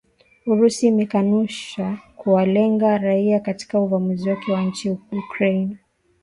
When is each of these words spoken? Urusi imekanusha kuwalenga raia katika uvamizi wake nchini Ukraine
Urusi 0.51 0.83
imekanusha 0.87 1.97
kuwalenga 2.17 2.97
raia 2.97 3.39
katika 3.39 3.79
uvamizi 3.79 4.29
wake 4.29 4.57
nchini 4.61 4.97
Ukraine 5.11 5.77